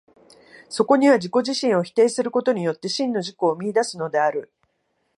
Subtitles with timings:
[0.67, 4.51] そこには自己自身を否定することによって、真の自己を見出すのである。